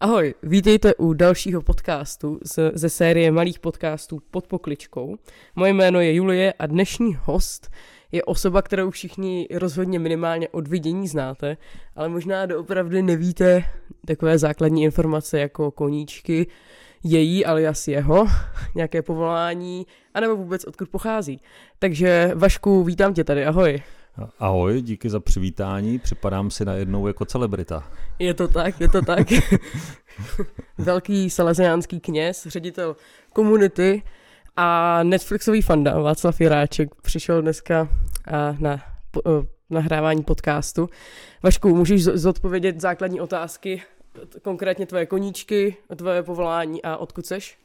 Ahoj, 0.00 0.34
vítejte 0.42 0.94
u 0.94 1.12
dalšího 1.12 1.62
podcastu 1.62 2.38
z, 2.42 2.58
ze 2.74 2.88
série 2.88 3.32
malých 3.32 3.58
podcastů 3.58 4.18
pod 4.30 4.46
pokličkou. 4.46 5.16
Moje 5.54 5.72
jméno 5.72 6.00
je 6.00 6.14
Julie 6.14 6.52
a 6.52 6.66
dnešní 6.66 7.18
host 7.20 7.70
je 8.12 8.24
osoba, 8.24 8.62
kterou 8.62 8.90
všichni 8.90 9.48
rozhodně 9.54 9.98
minimálně 9.98 10.48
od 10.48 10.68
vidění 10.68 11.08
znáte, 11.08 11.56
ale 11.94 12.08
možná 12.08 12.46
doopravdy 12.46 13.02
nevíte 13.02 13.64
takové 14.06 14.38
základní 14.38 14.82
informace 14.82 15.40
jako 15.40 15.70
koníčky, 15.70 16.46
její 17.04 17.44
alias 17.44 17.88
jeho, 17.88 18.26
nějaké 18.74 19.02
povolání, 19.02 19.86
anebo 20.14 20.36
vůbec 20.36 20.64
odkud 20.64 20.88
pochází. 20.88 21.40
Takže 21.78 22.30
Vašku, 22.34 22.84
vítám 22.84 23.14
tě 23.14 23.24
tady, 23.24 23.46
ahoj. 23.46 23.82
Ahoj, 24.38 24.82
díky 24.82 25.10
za 25.10 25.20
přivítání, 25.20 25.98
připadám 25.98 26.50
si 26.50 26.64
najednou 26.64 27.06
jako 27.06 27.24
celebrita. 27.24 27.90
Je 28.18 28.34
to 28.34 28.48
tak, 28.48 28.80
je 28.80 28.88
to 28.88 29.02
tak. 29.02 29.26
Velký 30.78 31.30
salesiánský 31.30 32.00
kněz, 32.00 32.46
ředitel 32.46 32.96
komunity 33.32 34.02
a 34.56 35.02
Netflixový 35.02 35.62
fanda 35.62 36.00
Václav 36.00 36.40
Jiráček 36.40 36.94
přišel 36.94 37.42
dneska 37.42 37.88
na 38.58 38.82
nahrávání 39.70 40.22
podcastu. 40.22 40.88
Vašku, 41.42 41.76
můžeš 41.76 42.04
zodpovědět 42.04 42.80
základní 42.80 43.20
otázky, 43.20 43.82
konkrétně 44.42 44.86
tvoje 44.86 45.06
koníčky, 45.06 45.76
tvoje 45.96 46.22
povolání 46.22 46.82
a 46.82 46.96
odkud 46.96 47.26
seš? 47.26 47.58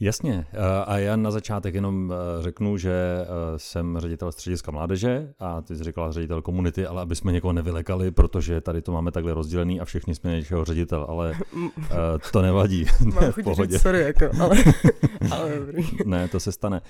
Jasně. 0.00 0.46
Eh, 0.52 0.84
a 0.86 0.98
já 0.98 1.16
na 1.16 1.30
začátek 1.30 1.74
jenom 1.74 2.12
eh, 2.12 2.42
řeknu, 2.42 2.76
že 2.76 2.90
eh, 2.90 3.26
jsem 3.56 3.98
ředitel 3.98 4.32
střediska 4.32 4.70
mládeže 4.70 5.32
a 5.38 5.60
ty 5.60 5.76
jsi 5.76 5.84
řekla 5.84 6.12
ředitel 6.12 6.42
komunity, 6.42 6.86
ale 6.86 7.02
aby 7.02 7.16
jsme 7.16 7.32
někoho 7.32 7.52
nevylekali, 7.52 8.10
protože 8.10 8.60
tady 8.60 8.82
to 8.82 8.92
máme 8.92 9.10
takhle 9.10 9.34
rozdělený 9.34 9.80
a 9.80 9.84
všichni 9.84 10.14
jsme 10.14 10.30
něčeho 10.30 10.64
ředitel, 10.64 11.06
ale 11.08 11.34
to 12.32 12.42
nevadí. 12.42 12.86
Mám 13.14 13.32
chuť 13.32 13.44
říct 13.62 13.82
sorry, 13.82 14.00
jako, 14.00 14.30
ale, 14.40 14.56
ale 15.30 15.58
dobrý. 15.58 15.88
Ne, 16.04 16.28
to 16.28 16.40
se 16.40 16.52
stane. 16.52 16.80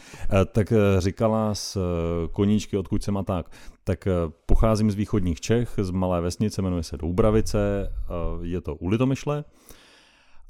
Tak 0.53 0.73
říkala 0.98 1.55
z 1.55 1.79
koníčky, 2.33 2.77
odkud 2.77 3.03
jsem 3.03 3.17
a 3.17 3.23
tak. 3.23 3.47
Tak 3.85 4.09
pocházím 4.47 4.91
z 4.91 4.95
východních 4.95 5.41
Čech, 5.41 5.70
z 5.83 5.91
malé 5.91 6.20
vesnice, 6.20 6.63
jmenuje 6.63 6.83
se 6.83 6.97
Doubravice, 6.97 7.93
je 8.43 8.61
to 8.61 8.75
u 8.75 8.89
Litomyšle. 8.89 9.45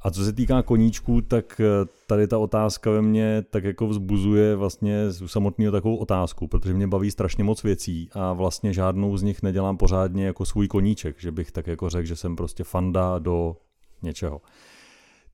A 0.07 0.11
co 0.11 0.25
se 0.25 0.33
týká 0.33 0.63
koníčků, 0.63 1.21
tak 1.21 1.61
eh, 1.61 1.89
tady 2.07 2.29
ta 2.29 2.39
otázka 2.39 2.91
ve 2.91 3.03
mně 3.03 3.45
tak 3.51 3.65
jako 3.65 3.87
vzbuzuje 3.87 4.57
vlastně 4.57 5.11
z 5.11 5.29
samotného 5.29 5.73
takovou 5.73 5.97
otázku, 5.97 6.49
protože 6.49 6.75
mě 6.75 6.87
baví 6.87 7.11
strašně 7.11 7.45
moc 7.45 7.63
věcí 7.63 8.09
a 8.13 8.33
vlastně 8.33 8.73
žádnou 8.73 9.17
z 9.17 9.23
nich 9.23 9.43
nedělám 9.43 9.77
pořádně 9.77 10.27
jako 10.27 10.45
svůj 10.45 10.69
koníček, 10.69 11.21
že 11.21 11.33
bych 11.33 11.53
tak 11.53 11.67
jako 11.67 11.91
řekl, 11.91 12.07
že 12.07 12.17
jsem 12.17 12.37
prostě 12.37 12.65
fanda 12.65 13.19
do 13.19 13.57
něčeho. 14.03 14.41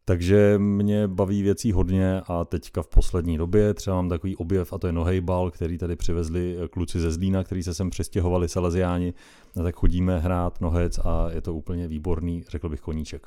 Takže 0.05 0.55
mě 0.59 1.09
baví 1.09 1.43
věcí 1.43 1.73
hodně 1.73 2.21
a 2.27 2.45
teďka 2.45 2.83
v 2.83 2.89
poslední 2.89 3.39
době 3.39 3.75
třeba 3.75 3.97
mám 3.97 4.09
takový 4.09 4.37
objev 4.37 4.73
a 4.73 4.79
to 4.79 4.87
je 4.87 4.93
nohejbal, 4.93 5.51
který 5.51 5.79
tady 5.79 5.97
přivezli 5.97 6.57
eh, 6.59 6.69
kluci 6.69 7.01
ze 7.01 7.13
Zlína, 7.13 7.45
který 7.45 7.63
se 7.63 7.75
sem 7.75 7.91
přestěhovali 7.91 8.49
Salesiáni, 8.49 9.15
a 9.61 9.63
tak 9.63 9.75
chodíme 9.75 10.19
hrát 10.19 10.61
nohec 10.61 10.99
a 10.99 11.31
je 11.31 11.41
to 11.41 11.55
úplně 11.55 11.89
výborný, 11.89 12.45
řekl 12.49 12.69
bych 12.69 12.81
koníček. 12.81 13.27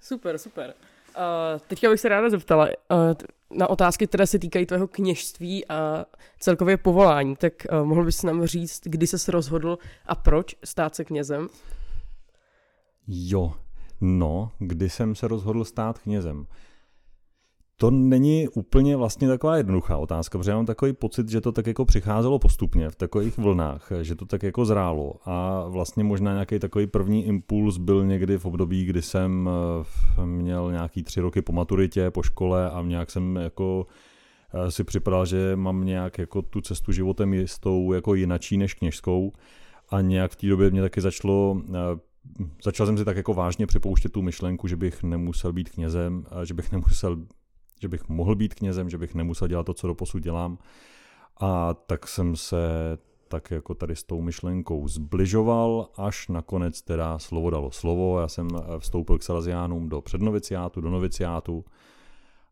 Super, 0.00 0.38
super. 0.38 0.74
Uh, 1.16 1.60
teďka 1.66 1.90
bych 1.90 2.00
se 2.00 2.08
ráda 2.08 2.30
zeptala 2.30 2.66
uh, 2.66 3.58
na 3.58 3.70
otázky, 3.70 4.06
které 4.06 4.26
se 4.26 4.38
týkají 4.38 4.66
tvého 4.66 4.88
kněžství 4.88 5.66
a 5.68 6.04
celkově 6.38 6.76
povolání. 6.76 7.36
Tak 7.36 7.52
uh, 7.72 7.86
mohl 7.86 8.04
bys 8.04 8.22
nám 8.22 8.46
říct, 8.46 8.80
kdy 8.84 9.06
jsi 9.06 9.30
rozhodl 9.30 9.78
a 10.06 10.14
proč 10.14 10.56
stát 10.64 10.94
se 10.94 11.04
knězem? 11.04 11.48
Jo, 13.08 13.54
no, 14.00 14.50
kdy 14.58 14.90
jsem 14.90 15.14
se 15.14 15.28
rozhodl 15.28 15.64
stát 15.64 15.98
knězem. 15.98 16.46
To 17.78 17.90
není 17.90 18.48
úplně 18.48 18.96
vlastně 18.96 19.28
taková 19.28 19.56
jednoduchá 19.56 19.96
otázka, 19.96 20.38
protože 20.38 20.50
já 20.50 20.56
mám 20.56 20.66
takový 20.66 20.92
pocit, 20.92 21.28
že 21.28 21.40
to 21.40 21.52
tak 21.52 21.66
jako 21.66 21.84
přicházelo 21.84 22.38
postupně 22.38 22.90
v 22.90 22.96
takových 22.96 23.38
vlnách, 23.38 23.92
že 24.02 24.14
to 24.14 24.26
tak 24.26 24.42
jako 24.42 24.64
zrálo. 24.64 25.14
A 25.24 25.64
vlastně 25.68 26.04
možná 26.04 26.32
nějaký 26.32 26.58
takový 26.58 26.86
první 26.86 27.26
impuls 27.26 27.78
byl 27.78 28.06
někdy 28.06 28.38
v 28.38 28.44
období, 28.44 28.84
kdy 28.84 29.02
jsem 29.02 29.50
eh, 30.18 30.26
měl 30.26 30.72
nějaký 30.72 31.02
tři 31.02 31.20
roky 31.20 31.42
po 31.42 31.52
maturitě, 31.52 32.10
po 32.10 32.22
škole 32.22 32.70
a 32.70 32.82
nějak 32.82 33.10
jsem 33.10 33.36
jako 33.36 33.86
eh, 34.54 34.70
si 34.70 34.84
připadal, 34.84 35.26
že 35.26 35.56
mám 35.56 35.84
nějak 35.84 36.18
jako 36.18 36.42
tu 36.42 36.60
cestu 36.60 36.92
životem 36.92 37.34
jistou 37.34 37.92
jako 37.92 38.14
jinačí 38.14 38.56
než 38.56 38.74
kněžskou. 38.74 39.32
A 39.90 40.00
nějak 40.00 40.32
v 40.32 40.36
té 40.36 40.46
době 40.46 40.70
mě 40.70 40.82
taky 40.82 41.00
začalo 41.00 41.62
eh, 41.70 41.98
začal 42.64 42.86
jsem 42.86 42.98
si 42.98 43.04
tak 43.04 43.16
jako 43.16 43.34
vážně 43.34 43.66
připouštět 43.66 44.12
tu 44.12 44.22
myšlenku, 44.22 44.68
že 44.68 44.76
bych 44.76 45.02
nemusel 45.02 45.52
být 45.52 45.70
knězem, 45.70 46.24
že 46.44 46.54
bych 46.54 46.72
nemusel 46.72 47.16
že 47.80 47.88
bych 47.88 48.08
mohl 48.08 48.34
být 48.34 48.54
knězem, 48.54 48.90
že 48.90 48.98
bych 48.98 49.14
nemusel 49.14 49.48
dělat 49.48 49.66
to, 49.66 49.74
co 49.74 49.86
do 49.86 49.94
posud 49.94 50.22
dělám. 50.22 50.58
A 51.40 51.74
tak 51.74 52.08
jsem 52.08 52.36
se 52.36 52.58
tak 53.28 53.50
jako 53.50 53.74
tady 53.74 53.96
s 53.96 54.02
tou 54.02 54.20
myšlenkou 54.20 54.88
zbližoval, 54.88 55.88
až 55.96 56.28
nakonec 56.28 56.82
teda 56.82 57.18
slovo 57.18 57.50
dalo 57.50 57.70
slovo. 57.70 58.20
Já 58.20 58.28
jsem 58.28 58.48
eh, 58.54 58.78
vstoupil 58.78 59.18
k 59.18 59.22
Salesiánům 59.22 59.88
do 59.88 60.00
přednoviciátu, 60.00 60.80
do 60.80 60.90
noviciátu 60.90 61.64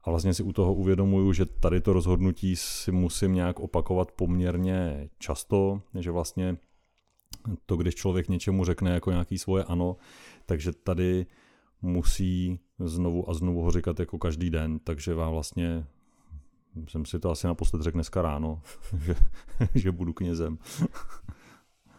a 0.05 0.11
vlastně 0.11 0.34
si 0.34 0.43
u 0.43 0.53
toho 0.53 0.75
uvědomuju, 0.75 1.33
že 1.33 1.45
tady 1.47 1.81
to 1.81 1.93
rozhodnutí 1.93 2.57
si 2.57 2.93
musím 2.93 3.34
nějak 3.34 3.61
opakovat 3.61 4.13
poměrně 4.13 5.09
často, 5.19 5.81
že 5.99 6.11
vlastně 6.11 6.57
to, 7.67 7.77
když 7.77 7.95
člověk 7.95 8.29
něčemu 8.29 8.65
řekne 8.65 8.95
jako 8.95 9.11
nějaký 9.11 9.39
svoje 9.39 9.65
ano, 9.65 9.97
takže 10.47 10.73
tady 10.73 11.27
musí 11.83 12.59
znovu 12.79 13.31
a 13.31 13.35
znovu 13.35 13.62
ho 13.62 13.71
říkat 13.71 14.01
jako 14.01 14.19
každý 14.19 14.51
den, 14.51 14.79
takže 14.79 15.15
vám 15.15 15.33
vlastně 15.33 15.87
jsem 16.89 17.05
si 17.07 17.19
to 17.19 17.31
asi 17.31 17.47
naposled 17.47 17.83
řekl 17.83 17.97
dneska 17.97 18.23
ráno, 18.23 18.62
že, 18.99 19.15
že 19.75 19.93
budu 19.93 20.12
knězem. 20.12 20.59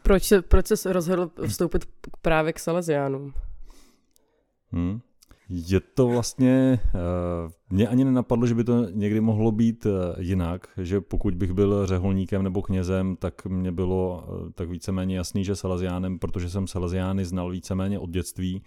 Proč, 0.03 0.33
proč 0.47 0.67
se 0.75 0.93
rozhodl 0.93 1.31
vstoupit 1.47 1.85
právě 2.21 2.53
k 2.53 2.59
Salesiánům? 2.59 3.33
Hmm. 4.71 4.99
Je 5.49 5.79
to 5.79 6.07
vlastně, 6.07 6.79
uh, 6.93 7.51
mě 7.69 7.87
ani 7.87 8.03
nenapadlo, 8.03 8.47
že 8.47 8.55
by 8.55 8.63
to 8.63 8.89
někdy 8.89 9.21
mohlo 9.21 9.51
být 9.51 9.85
uh, 9.85 9.91
jinak, 10.19 10.67
že 10.77 11.01
pokud 11.01 11.35
bych 11.35 11.53
byl 11.53 11.85
řeholníkem 11.85 12.43
nebo 12.43 12.61
knězem, 12.61 13.15
tak 13.15 13.45
mě 13.45 13.71
bylo 13.71 14.25
uh, 14.27 14.49
tak 14.51 14.69
víceméně 14.69 15.17
jasný, 15.17 15.43
že 15.45 15.55
Salesiánem, 15.55 16.19
protože 16.19 16.49
jsem 16.49 16.67
Salesiány 16.67 17.25
znal 17.25 17.51
víceméně 17.51 17.99
od 17.99 18.09
dětství, 18.09 18.61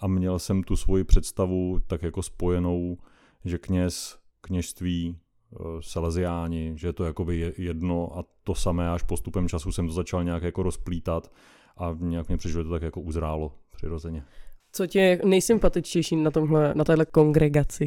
a 0.00 0.06
měl 0.06 0.38
jsem 0.38 0.62
tu 0.62 0.76
svoji 0.76 1.04
představu 1.04 1.78
tak 1.86 2.02
jako 2.02 2.22
spojenou, 2.22 2.98
že 3.44 3.58
kněz, 3.58 4.18
kněžství, 4.40 5.18
eh, 5.52 5.56
Salesiáni, 5.80 6.72
že 6.76 6.88
je 6.88 6.92
to 6.92 7.04
jakoby 7.04 7.54
jedno 7.58 8.18
a 8.18 8.24
to 8.44 8.54
samé 8.54 8.90
až 8.90 9.02
postupem 9.02 9.48
času 9.48 9.72
jsem 9.72 9.86
to 9.86 9.92
začal 9.92 10.24
nějak 10.24 10.42
jako 10.42 10.62
rozplítat 10.62 11.32
a 11.76 11.96
nějak 12.00 12.28
mě 12.28 12.36
přišlo, 12.36 12.60
že 12.60 12.64
to 12.64 12.70
tak 12.70 12.82
jako 12.82 13.00
uzrálo 13.00 13.52
přirozeně. 13.76 14.24
Co 14.72 14.86
tě 14.86 15.00
je 15.00 15.20
nejsympatičtější 15.24 16.16
na 16.16 16.30
tomhle, 16.30 16.74
na 16.74 16.84
téhle 16.84 17.06
kongregaci? 17.06 17.86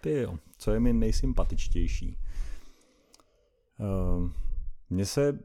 Ty 0.00 0.12
jo, 0.12 0.38
co 0.58 0.72
je 0.72 0.80
mi 0.80 0.92
nejsympatičtější? 0.92 2.18
Uh, 3.78 4.30
mně 4.90 5.06
se 5.06 5.38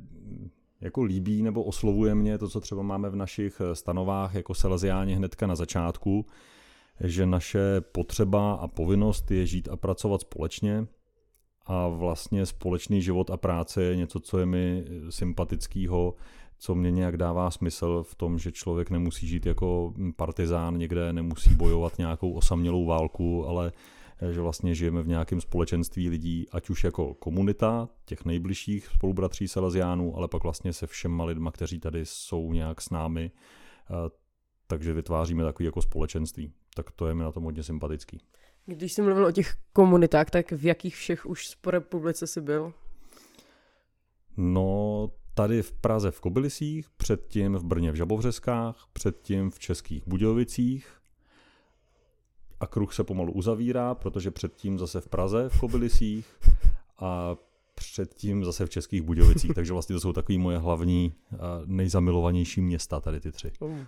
jako 0.82 1.04
líbí 1.04 1.44
nebo 1.44 1.64
oslovuje 1.64 2.16
mě 2.16 2.38
to, 2.38 2.50
co 2.50 2.60
třeba 2.60 2.82
máme 2.82 3.10
v 3.10 3.16
našich 3.16 3.62
eh, 3.62 3.76
stanovách 3.76 4.36
jako 4.36 4.54
Salesiáni 4.54 5.16
hnedka 5.16 5.48
na 5.48 5.56
začátku, 5.56 6.26
že 7.04 7.26
naše 7.26 7.82
potřeba 7.82 8.54
a 8.54 8.68
povinnost 8.68 9.32
je 9.32 9.46
žít 9.46 9.70
a 9.70 9.78
pracovat 9.78 10.22
společně 10.22 10.88
a 11.66 11.88
vlastně 11.88 12.46
společný 12.46 13.02
život 13.02 13.30
a 13.30 13.38
práce 13.38 13.84
je 13.84 13.96
něco, 13.96 14.20
co 14.20 14.40
je 14.40 14.46
mi 14.46 14.84
eh, 14.86 15.12
sympatického, 15.12 16.16
co 16.58 16.76
mě 16.76 16.92
nějak 16.92 17.18
dává 17.18 17.52
smysl 17.52 18.04
v 18.04 18.16
tom, 18.16 18.40
že 18.40 18.52
člověk 18.52 18.90
nemusí 18.90 19.28
žít 19.28 19.46
jako 19.46 19.94
partizán 20.16 20.78
někde, 20.78 21.14
nemusí 21.14 21.56
bojovat 21.56 21.98
nějakou 21.98 22.34
osamělou 22.34 22.86
válku, 22.86 23.48
ale 23.48 23.72
že 24.32 24.42
vlastně 24.42 24.76
žijeme 24.76 25.02
v 25.02 25.08
nějakém 25.08 25.42
společenství 25.42 26.10
lidí, 26.10 26.46
ať 26.52 26.70
už 26.70 26.84
jako 26.84 27.14
komunita 27.14 27.90
těch 28.06 28.26
nejbližších 28.26 28.88
spolubratří 28.88 29.48
Salesiánů, 29.48 30.18
ale 30.18 30.28
pak 30.28 30.44
vlastně 30.44 30.74
se 30.74 30.88
všema 30.88 31.24
lidma, 31.26 31.52
kteří 31.52 31.80
tady 31.80 32.06
jsou 32.06 32.54
nějak 32.54 32.82
s 32.82 32.90
námi, 32.90 33.32
takže 34.68 34.94
vytváříme 34.94 35.44
takový 35.44 35.66
jako 35.66 35.82
společenství. 35.82 36.54
Tak 36.76 36.92
to 36.92 37.08
je 37.08 37.14
mi 37.14 37.24
na 37.24 37.32
tom 37.32 37.44
hodně 37.44 37.64
sympatický. 37.64 38.22
Když 38.66 38.94
jsi 38.94 39.02
mluvil 39.02 39.26
o 39.26 39.32
těch 39.32 39.56
komunitách, 39.74 40.30
tak 40.30 40.52
v 40.52 40.66
jakých 40.66 40.96
všech 40.96 41.26
už 41.26 41.56
po 41.56 41.72
republice 41.72 42.28
jsi 42.28 42.42
byl? 42.42 42.74
No, 44.38 45.12
tady 45.34 45.62
v 45.62 45.72
Praze 45.72 46.12
v 46.12 46.22
Kobylisích, 46.22 46.90
předtím 46.90 47.56
v 47.56 47.64
Brně 47.64 47.92
v 47.92 47.96
Žabovřeskách, 47.96 48.88
předtím 48.94 49.52
v 49.52 49.60
Českých 49.60 50.08
Budějovicích, 50.08 51.01
a 52.62 52.68
kruh 52.68 52.94
se 52.94 53.04
pomalu 53.04 53.34
uzavírá, 53.34 53.96
protože 53.96 54.32
předtím 54.32 54.80
zase 54.80 55.02
v 55.02 55.08
Praze 55.08 55.50
v 55.50 55.60
Kobylisích 55.60 56.26
a 57.00 57.36
předtím 57.76 58.46
zase 58.46 58.66
v 58.66 58.70
Českých 58.70 59.02
Budějovicích, 59.02 59.52
takže 59.56 59.74
vlastně 59.74 59.94
to 59.94 60.00
jsou 60.00 60.14
takový 60.14 60.38
moje 60.38 60.58
hlavní 60.58 61.14
a 61.40 61.62
nejzamilovanější 61.66 62.62
města, 62.62 63.00
tady 63.00 63.20
ty 63.20 63.32
tři. 63.32 63.52
Mm. 63.62 63.86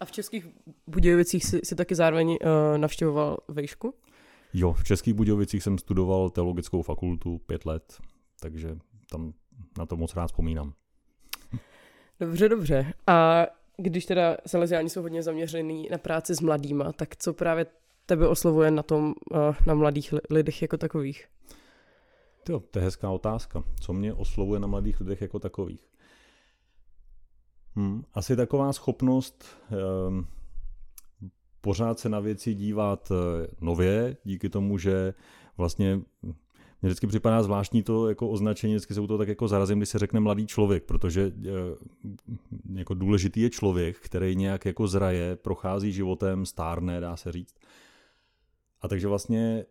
A 0.00 0.04
v 0.04 0.12
Českých 0.12 0.46
Budějovicích 0.86 1.44
si, 1.44 1.60
si 1.64 1.74
taky 1.74 1.94
zároveň 1.94 2.28
uh, 2.28 2.78
navštěvoval 2.78 3.36
vejšku? 3.48 3.94
Jo, 4.54 4.72
v 4.72 4.84
Českých 4.84 5.14
Budějovicích 5.14 5.62
jsem 5.62 5.78
studoval 5.78 6.30
teologickou 6.30 6.82
fakultu 6.82 7.38
pět 7.38 7.66
let, 7.66 7.98
takže 8.40 8.78
tam 9.10 9.32
na 9.78 9.86
to 9.86 9.96
moc 9.96 10.14
rád 10.16 10.26
vzpomínám. 10.26 10.72
Dobře, 12.20 12.48
dobře. 12.48 12.92
A 13.06 13.46
když 13.80 14.06
teda 14.06 14.36
Salesiáni 14.46 14.90
jsou 14.90 15.02
hodně 15.02 15.22
zaměřený 15.22 15.88
na 15.90 15.98
práci 15.98 16.34
s 16.34 16.40
mladýma, 16.40 16.92
tak 16.92 17.16
co 17.16 17.32
právě 17.32 17.66
tebe 18.06 18.28
oslovuje 18.28 18.70
na 18.70 18.82
tom, 18.82 19.14
uh, 19.30 19.38
na 19.66 19.74
mladých 19.74 20.14
lidech 20.30 20.62
jako 20.62 20.76
takových? 20.76 21.28
Jo, 22.48 22.60
to 22.70 22.78
je 22.78 22.84
hezká 22.84 23.10
otázka. 23.10 23.64
Co 23.80 23.92
mě 23.92 24.14
oslovuje 24.14 24.60
na 24.60 24.66
mladých 24.66 25.00
lidech 25.00 25.20
jako 25.20 25.38
takových? 25.38 25.88
Hmm, 27.74 28.04
asi 28.14 28.36
taková 28.36 28.72
schopnost 28.72 29.44
um, 30.08 30.26
pořád 31.60 31.98
se 31.98 32.08
na 32.08 32.20
věci 32.20 32.54
dívat 32.54 33.12
eh, 33.12 33.46
nově, 33.60 34.16
díky 34.24 34.48
tomu, 34.48 34.78
že 34.78 35.14
vlastně 35.56 36.00
mně 36.82 36.88
vždycky 36.88 37.06
připadá 37.06 37.42
zvláštní 37.42 37.82
to 37.82 38.08
jako 38.08 38.28
označení, 38.28 38.74
vždycky 38.74 38.94
se 38.94 39.00
to 39.00 39.18
tak 39.18 39.28
jako 39.28 39.48
zarazím, 39.48 39.78
když 39.78 39.88
se 39.88 39.98
řekne 39.98 40.20
mladý 40.20 40.46
člověk, 40.46 40.84
protože 40.84 41.32
eh, 41.46 41.50
jako 42.74 42.94
důležitý 42.94 43.40
je 43.40 43.50
člověk, 43.50 43.96
který 43.96 44.36
nějak 44.36 44.64
jako 44.64 44.86
zraje, 44.86 45.36
prochází 45.36 45.92
životem, 45.92 46.46
stárne, 46.46 47.00
dá 47.00 47.16
se 47.16 47.32
říct. 47.32 47.54
A 48.80 48.88
takže 48.88 49.08
vlastně 49.08 49.64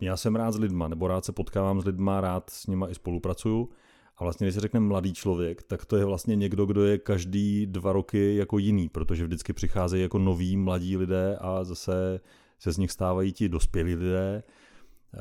já 0.00 0.16
jsem 0.16 0.36
rád 0.36 0.52
s 0.52 0.58
lidma, 0.58 0.88
nebo 0.88 1.08
rád 1.08 1.24
se 1.24 1.32
potkávám 1.32 1.80
s 1.80 1.84
lidma, 1.84 2.20
rád 2.20 2.50
s 2.50 2.66
nima 2.66 2.90
i 2.90 2.94
spolupracuju. 2.94 3.70
A 4.16 4.24
vlastně, 4.24 4.46
když 4.46 4.54
se 4.54 4.60
řekne 4.60 4.80
mladý 4.80 5.12
člověk, 5.14 5.62
tak 5.62 5.84
to 5.84 5.96
je 5.96 6.04
vlastně 6.04 6.36
někdo, 6.36 6.66
kdo 6.66 6.84
je 6.84 6.98
každý 6.98 7.66
dva 7.66 7.92
roky 7.92 8.36
jako 8.36 8.58
jiný, 8.58 8.88
protože 8.88 9.24
vždycky 9.24 9.52
přicházejí 9.52 10.02
jako 10.02 10.18
noví 10.18 10.56
mladí 10.56 10.96
lidé 10.96 11.36
a 11.40 11.64
zase 11.64 12.20
se 12.58 12.72
z 12.72 12.78
nich 12.78 12.90
stávají 12.90 13.32
ti 13.32 13.48
dospělí 13.48 13.94
lidé, 13.94 14.42
eh, 15.14 15.18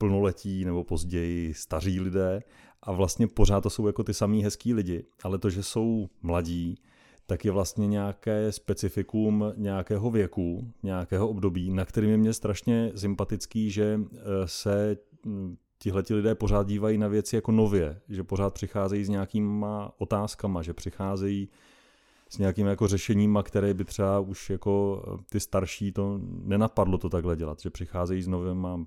plnoletí 0.00 0.64
nebo 0.64 0.84
později 0.84 1.54
staří 1.54 2.00
lidé 2.00 2.42
a 2.82 2.92
vlastně 2.92 3.26
pořád 3.26 3.60
to 3.60 3.70
jsou 3.70 3.86
jako 3.86 4.04
ty 4.04 4.14
samý 4.14 4.44
hezký 4.44 4.74
lidi, 4.74 5.04
ale 5.22 5.38
to, 5.38 5.50
že 5.50 5.62
jsou 5.62 6.08
mladí, 6.22 6.78
tak 7.26 7.44
je 7.44 7.50
vlastně 7.50 7.86
nějaké 7.86 8.52
specifikum 8.52 9.44
nějakého 9.56 10.10
věku, 10.10 10.72
nějakého 10.82 11.28
období, 11.28 11.70
na 11.70 11.84
kterým 11.84 12.10
je 12.10 12.16
mě 12.16 12.32
strašně 12.32 12.92
sympatický, 12.96 13.70
že 13.70 14.00
eh, 14.00 14.18
se 14.44 14.96
hm, 15.26 15.56
tihleti 15.78 16.14
lidé 16.14 16.34
pořád 16.34 16.66
dívají 16.66 16.98
na 16.98 17.08
věci 17.08 17.36
jako 17.36 17.52
nově, 17.52 18.00
že 18.08 18.24
pořád 18.24 18.54
přicházejí 18.54 19.04
s 19.04 19.08
nějakýma 19.08 19.92
otázkama, 19.98 20.62
že 20.62 20.74
přicházejí 20.74 21.48
s 22.28 22.38
nějakým 22.38 22.66
jako 22.66 22.88
řešeníma, 22.88 23.42
které 23.42 23.74
by 23.74 23.84
třeba 23.84 24.20
už 24.20 24.50
jako 24.50 25.02
eh, 25.06 25.24
ty 25.28 25.40
starší 25.40 25.92
to 25.92 26.20
nenapadlo 26.24 26.98
to 26.98 27.08
takhle 27.08 27.36
dělat, 27.36 27.60
že 27.60 27.70
přicházejí 27.70 28.22
s 28.22 28.28
novými, 28.28 28.86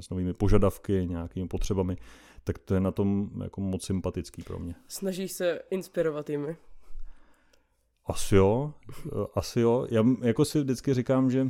s 0.00 0.10
novými 0.10 0.34
požadavky, 0.34 1.06
nějakými 1.06 1.48
potřebami, 1.48 1.96
tak 2.44 2.58
to 2.58 2.74
je 2.74 2.80
na 2.80 2.90
tom 2.90 3.30
jako 3.42 3.60
moc 3.60 3.84
sympatický 3.84 4.42
pro 4.42 4.58
mě. 4.58 4.74
Snažíš 4.88 5.32
se 5.32 5.60
inspirovat 5.70 6.30
jimi? 6.30 6.56
Asi 8.06 8.36
jo, 8.36 8.74
eh, 9.06 9.10
asi 9.34 9.60
jo. 9.60 9.86
Já 9.90 10.04
jako 10.22 10.44
si 10.44 10.60
vždycky 10.60 10.94
říkám, 10.94 11.30
že 11.30 11.40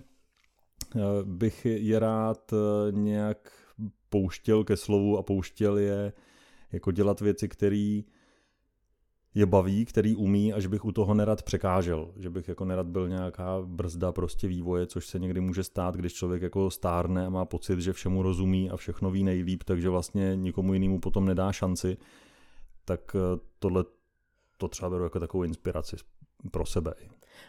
eh, 0.97 1.01
bych 1.25 1.65
je 1.65 1.99
rád 1.99 2.55
nějak 2.91 3.53
pouštěl 4.09 4.65
ke 4.65 4.77
slovu 4.77 5.19
a 5.19 5.23
pouštěl 5.23 5.79
je 5.79 6.13
jako 6.73 6.91
dělat 6.91 7.21
věci, 7.21 7.49
které 7.49 8.01
je 9.35 9.47
baví, 9.47 9.85
který 9.85 10.17
umí 10.17 10.53
a 10.53 10.61
že 10.61 10.69
bych 10.69 10.85
u 10.85 10.93
toho 10.93 11.15
nerad 11.15 11.43
překážel, 11.43 12.13
že 12.17 12.31
bych 12.31 12.49
jako 12.49 12.65
nerad 12.65 12.87
byl 12.87 13.09
nějaká 13.09 13.63
brzda 13.65 14.13
prostě 14.13 14.49
vývoje, 14.49 14.87
což 14.87 15.07
se 15.07 15.19
někdy 15.19 15.41
může 15.41 15.63
stát, 15.63 15.97
když 15.97 16.15
člověk 16.15 16.43
jako 16.43 16.71
stárne 16.71 17.27
a 17.27 17.31
má 17.31 17.45
pocit, 17.45 17.81
že 17.81 17.93
všemu 17.93 18.23
rozumí 18.23 18.71
a 18.71 18.77
všechno 18.77 19.11
ví 19.11 19.25
nejlíp, 19.25 19.63
takže 19.65 19.89
vlastně 19.89 20.37
nikomu 20.37 20.75
jinému 20.75 21.01
potom 21.01 21.25
nedá 21.25 21.53
šanci, 21.53 21.97
tak 22.85 23.17
eh, 23.17 23.41
tohle 23.59 23.85
to 24.57 24.69
třeba 24.69 24.91
beru 24.91 25.05
jako 25.05 25.21
takovou 25.21 25.45
inspiraci 25.45 25.97
pro 26.51 26.67
sebe. 26.67 26.95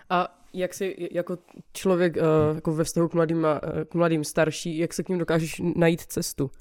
A 0.10 0.42
jak 0.54 0.74
si 0.74 1.10
jako 1.12 1.38
člověk 1.74 2.16
uh, 2.16 2.56
jako 2.56 2.74
ve 2.74 2.84
vztahu 2.84 3.08
k 3.08 3.14
mladým, 3.14 3.38
uh, 3.38 3.84
k 3.90 3.94
mladým 3.94 4.24
starší, 4.24 4.78
jak 4.78 4.94
se 4.94 5.04
k 5.04 5.10
ním 5.10 5.20
dokážeš 5.20 5.62
najít 5.76 6.02
cestu? 6.02 6.52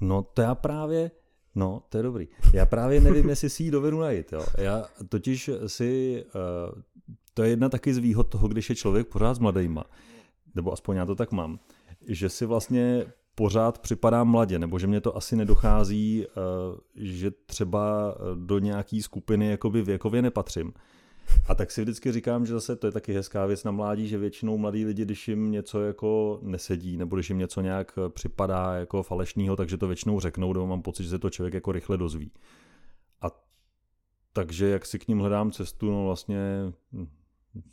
No 0.00 0.22
to 0.22 0.42
já 0.42 0.54
právě, 0.54 1.10
no 1.54 1.82
to 1.88 1.96
je 1.96 2.02
dobrý. 2.02 2.28
Já 2.52 2.66
právě 2.66 3.00
nevím, 3.00 3.28
jestli 3.28 3.50
si 3.50 3.62
ji 3.62 3.70
dovedu 3.70 4.00
najít. 4.00 4.32
Jo. 4.32 4.44
Já 4.58 4.84
totiž 5.08 5.50
si, 5.66 6.24
uh, 6.74 6.82
to 7.34 7.42
je 7.42 7.50
jedna 7.50 7.68
taky 7.68 7.94
z 7.94 7.98
výhod 7.98 8.24
toho, 8.24 8.48
když 8.48 8.70
je 8.70 8.76
člověk 8.76 9.08
pořád 9.08 9.34
s 9.34 9.38
mladejma, 9.38 9.84
nebo 10.54 10.72
aspoň 10.72 10.96
já 10.96 11.06
to 11.06 11.14
tak 11.14 11.32
mám, 11.32 11.58
že 12.06 12.28
si 12.28 12.46
vlastně 12.46 13.06
pořád 13.34 13.78
připadá 13.78 14.24
mladě, 14.24 14.58
nebo 14.58 14.78
že 14.78 14.86
mě 14.86 15.00
to 15.00 15.16
asi 15.16 15.36
nedochází, 15.36 16.26
že 16.94 17.30
třeba 17.30 18.14
do 18.34 18.58
nějaký 18.58 19.02
skupiny 19.02 19.50
jakoby 19.50 19.82
věkově 19.82 20.22
nepatřím. 20.22 20.72
A 21.48 21.54
tak 21.54 21.70
si 21.70 21.82
vždycky 21.82 22.12
říkám, 22.12 22.46
že 22.46 22.52
zase 22.52 22.76
to 22.76 22.86
je 22.86 22.92
taky 22.92 23.12
hezká 23.12 23.46
věc 23.46 23.64
na 23.64 23.70
mládí, 23.70 24.08
že 24.08 24.18
většinou 24.18 24.58
mladí 24.58 24.84
lidi, 24.84 25.04
když 25.04 25.28
jim 25.28 25.50
něco 25.50 25.82
jako 25.82 26.38
nesedí, 26.42 26.96
nebo 26.96 27.16
když 27.16 27.28
jim 27.28 27.38
něco 27.38 27.60
nějak 27.60 27.98
připadá 28.08 28.74
jako 28.74 29.02
falešného, 29.02 29.56
takže 29.56 29.76
to 29.76 29.86
většinou 29.86 30.20
řeknou, 30.20 30.52
nebo 30.52 30.66
mám 30.66 30.82
pocit, 30.82 31.02
že 31.02 31.10
se 31.10 31.18
to 31.18 31.30
člověk 31.30 31.54
jako 31.54 31.72
rychle 31.72 31.96
dozví. 31.96 32.32
A 33.22 33.26
takže 34.32 34.68
jak 34.68 34.86
si 34.86 34.98
k 34.98 35.08
ním 35.08 35.18
hledám 35.18 35.50
cestu, 35.50 35.90
no 35.90 36.04
vlastně 36.04 36.38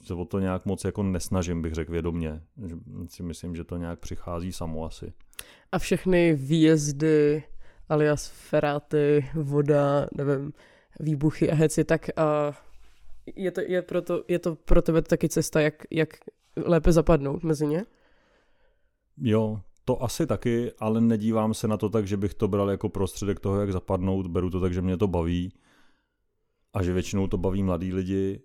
se 0.03 0.13
o 0.13 0.25
to 0.25 0.39
nějak 0.39 0.65
moc 0.65 0.83
jako 0.83 1.03
nesnažím, 1.03 1.61
bych 1.61 1.73
řekl 1.73 1.91
vědomně. 1.91 2.41
Si 3.09 3.23
myslím, 3.23 3.55
že 3.55 3.63
to 3.63 3.77
nějak 3.77 3.99
přichází 3.99 4.51
samo 4.51 4.85
asi. 4.85 5.13
A 5.71 5.79
všechny 5.79 6.33
výjezdy, 6.33 7.43
alias 7.89 8.27
feráty, 8.27 9.29
voda, 9.33 10.07
nevím, 10.17 10.53
výbuchy 10.99 11.51
a 11.51 11.55
heci, 11.55 11.83
tak 11.83 12.09
uh, 12.17 12.55
je 13.35 13.51
to, 13.51 13.61
je, 13.61 13.81
proto, 13.81 14.23
je 14.27 14.39
to 14.39 14.55
pro 14.55 14.81
tebe 14.81 15.01
taky 15.01 15.29
cesta, 15.29 15.61
jak, 15.61 15.83
jak 15.91 16.09
lépe 16.55 16.91
zapadnout 16.91 17.43
mezi 17.43 17.67
ně? 17.67 17.85
Jo, 19.17 19.59
to 19.85 20.03
asi 20.03 20.27
taky, 20.27 20.71
ale 20.79 21.01
nedívám 21.01 21.53
se 21.53 21.67
na 21.67 21.77
to 21.77 21.89
tak, 21.89 22.07
že 22.07 22.17
bych 22.17 22.33
to 22.33 22.47
bral 22.47 22.69
jako 22.69 22.89
prostředek 22.89 23.39
toho, 23.39 23.59
jak 23.59 23.71
zapadnout. 23.71 24.27
Beru 24.27 24.49
to 24.49 24.61
tak, 24.61 24.73
že 24.73 24.81
mě 24.81 24.97
to 24.97 25.07
baví 25.07 25.53
a 26.73 26.83
že 26.83 26.93
většinou 26.93 27.27
to 27.27 27.37
baví 27.37 27.63
mladí 27.63 27.93
lidi 27.93 28.41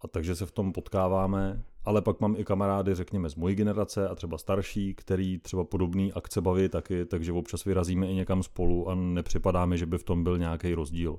a 0.00 0.08
takže 0.08 0.34
se 0.34 0.46
v 0.46 0.50
tom 0.50 0.72
potkáváme. 0.72 1.62
Ale 1.84 2.02
pak 2.02 2.20
mám 2.20 2.36
i 2.38 2.44
kamarády, 2.44 2.94
řekněme, 2.94 3.30
z 3.30 3.34
mojí 3.34 3.54
generace 3.54 4.08
a 4.08 4.14
třeba 4.14 4.38
starší, 4.38 4.94
který 4.94 5.38
třeba 5.38 5.64
podobný 5.64 6.12
akce 6.12 6.40
baví 6.40 6.68
taky, 6.68 7.04
takže 7.04 7.32
občas 7.32 7.64
vyrazíme 7.64 8.06
i 8.06 8.14
někam 8.14 8.42
spolu 8.42 8.88
a 8.88 8.94
nepřipadá 8.94 9.66
mi, 9.66 9.78
že 9.78 9.86
by 9.86 9.98
v 9.98 10.04
tom 10.04 10.24
byl 10.24 10.38
nějaký 10.38 10.74
rozdíl. 10.74 11.18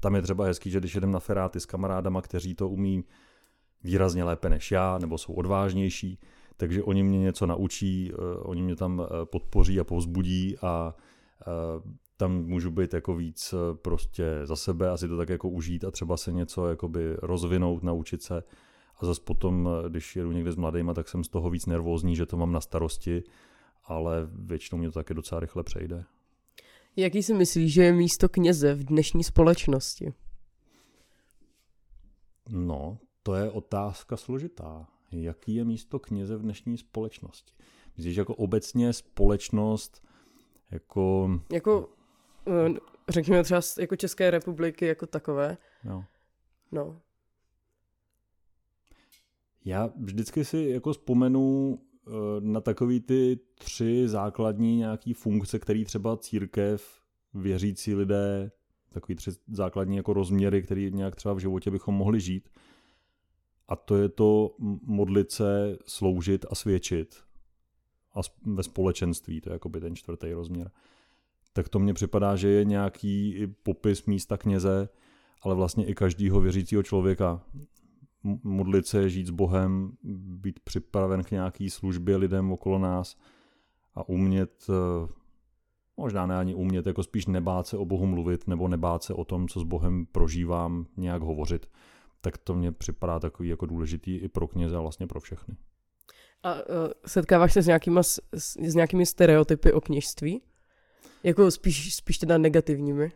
Tam 0.00 0.14
je 0.14 0.22
třeba 0.22 0.44
hezký, 0.44 0.70
že 0.70 0.78
když 0.78 0.94
jedem 0.94 1.12
na 1.12 1.20
feráty 1.20 1.60
s 1.60 1.66
kamarádama, 1.66 2.22
kteří 2.22 2.54
to 2.54 2.68
umí 2.68 3.04
výrazně 3.84 4.24
lépe 4.24 4.48
než 4.48 4.70
já, 4.70 4.98
nebo 4.98 5.18
jsou 5.18 5.32
odvážnější, 5.32 6.18
takže 6.56 6.82
oni 6.82 7.02
mě 7.02 7.18
něco 7.18 7.46
naučí, 7.46 8.12
eh, 8.12 8.36
oni 8.38 8.62
mě 8.62 8.76
tam 8.76 9.02
eh, 9.02 9.26
podpoří 9.26 9.80
a 9.80 9.84
povzbudí 9.84 10.56
a 10.62 10.94
eh, 11.40 11.44
tam 12.16 12.32
můžu 12.32 12.70
být 12.70 12.94
jako 12.94 13.14
víc 13.14 13.54
prostě 13.82 14.40
za 14.44 14.56
sebe 14.56 14.90
a 14.90 14.96
si 14.96 15.08
to 15.08 15.16
tak 15.16 15.28
jako 15.28 15.48
užít 15.48 15.84
a 15.84 15.90
třeba 15.90 16.16
se 16.16 16.32
něco 16.32 16.68
jakoby 16.68 17.16
rozvinout, 17.22 17.82
naučit 17.82 18.22
se. 18.22 18.42
A 18.96 19.06
zase 19.06 19.20
potom, 19.24 19.68
když 19.88 20.16
jedu 20.16 20.32
někde 20.32 20.52
s 20.52 20.56
mladýma, 20.56 20.94
tak 20.94 21.08
jsem 21.08 21.24
z 21.24 21.28
toho 21.28 21.50
víc 21.50 21.66
nervózní, 21.66 22.16
že 22.16 22.26
to 22.26 22.36
mám 22.36 22.52
na 22.52 22.60
starosti, 22.60 23.22
ale 23.84 24.28
většinou 24.32 24.78
mě 24.78 24.88
to 24.88 24.98
taky 24.98 25.14
docela 25.14 25.40
rychle 25.40 25.62
přejde. 25.62 26.04
Jaký 26.96 27.22
si 27.22 27.34
myslíš, 27.34 27.72
že 27.72 27.82
je 27.82 27.92
místo 27.92 28.28
kněze 28.28 28.74
v 28.74 28.84
dnešní 28.84 29.24
společnosti? 29.24 30.14
No, 32.48 32.98
to 33.22 33.34
je 33.34 33.50
otázka 33.50 34.16
složitá. 34.16 34.88
Jaký 35.12 35.54
je 35.54 35.64
místo 35.64 35.98
kněze 35.98 36.36
v 36.36 36.42
dnešní 36.42 36.78
společnosti? 36.78 37.54
Myslíš 37.96 38.16
jako 38.16 38.34
obecně 38.34 38.92
společnost 38.92 40.04
jako... 40.70 41.30
Jako, 41.52 41.88
eh, 42.46 42.74
řekněme 43.08 43.42
třeba 43.42 43.60
jako 43.80 43.96
České 43.96 44.30
republiky 44.30 44.86
jako 44.86 45.06
takové. 45.06 45.56
No. 45.84 46.04
No. 46.72 47.00
Já 49.64 49.92
vždycky 49.96 50.44
si 50.44 50.58
jako 50.58 50.92
vzpomenu 50.92 51.78
na 52.40 52.60
takový 52.60 53.00
ty 53.00 53.38
tři 53.54 54.08
základní 54.08 54.76
nějaký 54.76 55.12
funkce, 55.12 55.58
které 55.58 55.84
třeba 55.84 56.16
církev, 56.16 57.00
věřící 57.34 57.94
lidé, 57.94 58.50
takový 58.92 59.14
tři 59.14 59.30
základní 59.48 59.96
jako 59.96 60.12
rozměry, 60.12 60.62
které 60.62 60.90
nějak 60.90 61.16
třeba 61.16 61.34
v 61.34 61.38
životě 61.38 61.70
bychom 61.70 61.94
mohli 61.94 62.20
žít. 62.20 62.48
A 63.68 63.76
to 63.76 63.96
je 63.96 64.08
to 64.08 64.56
modlit 64.82 65.30
se, 65.30 65.78
sloužit 65.86 66.46
a 66.50 66.54
svědčit. 66.54 67.16
a 68.14 68.20
ve 68.46 68.62
společenství, 68.62 69.40
to 69.40 69.50
je 69.50 69.52
jakoby 69.52 69.80
ten 69.80 69.96
čtvrtý 69.96 70.32
rozměr. 70.32 70.70
Tak 71.52 71.68
to 71.68 71.78
mně 71.78 71.94
připadá, 71.94 72.36
že 72.36 72.48
je 72.48 72.64
nějaký 72.64 73.46
popis 73.62 74.06
místa 74.06 74.36
kněze, 74.36 74.88
ale 75.42 75.54
vlastně 75.54 75.86
i 75.86 75.94
každého 75.94 76.40
věřícího 76.40 76.82
člověka. 76.82 77.42
Modlit 78.42 78.86
se, 78.86 79.10
žít 79.10 79.26
s 79.26 79.30
Bohem, 79.30 79.92
být 80.02 80.60
připraven 80.60 81.24
k 81.24 81.30
nějaký 81.30 81.70
službě 81.70 82.16
lidem 82.16 82.52
okolo 82.52 82.78
nás 82.78 83.16
a 83.94 84.08
umět, 84.08 84.66
eh, 84.68 85.08
možná 85.96 86.26
ne 86.26 86.38
ani 86.38 86.54
umět, 86.54 86.86
jako 86.86 87.02
spíš 87.02 87.26
nebát 87.26 87.66
se 87.66 87.76
o 87.76 87.84
Bohu 87.84 88.06
mluvit 88.06 88.46
nebo 88.46 88.68
nebát 88.68 89.02
se 89.02 89.14
o 89.14 89.24
tom, 89.24 89.48
co 89.48 89.60
s 89.60 89.62
Bohem 89.62 90.06
prožívám, 90.06 90.86
nějak 90.96 91.22
hovořit, 91.22 91.66
tak 92.20 92.38
to 92.38 92.54
mně 92.54 92.72
připadá 92.72 93.20
takový 93.20 93.48
jako 93.48 93.66
důležitý 93.66 94.16
i 94.16 94.28
pro 94.28 94.48
kněze 94.48 94.76
a 94.76 94.80
vlastně 94.80 95.06
pro 95.06 95.20
všechny. 95.20 95.56
A 96.42 96.54
uh, 96.54 96.60
setkáváš 97.06 97.52
se 97.52 97.62
s, 97.62 97.66
nějakýma, 97.66 98.02
s, 98.02 98.20
s 98.32 98.74
nějakými 98.74 99.06
stereotypy 99.06 99.72
o 99.72 99.80
kněžství? 99.80 100.42
Jako 101.22 101.50
spíš, 101.50 101.94
spíš 101.94 102.18
teda 102.18 102.38
negativními? 102.38 103.12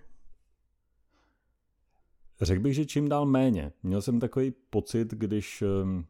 Řekl 2.40 2.62
bych, 2.62 2.74
že 2.74 2.86
čím 2.86 3.08
dál 3.08 3.26
méně. 3.26 3.72
Měl 3.82 4.02
jsem 4.02 4.20
takový 4.20 4.52
pocit, 4.70 5.14
když 5.14 5.62
ehm, 5.62 6.06